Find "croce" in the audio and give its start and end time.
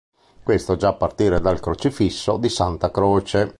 2.89-3.49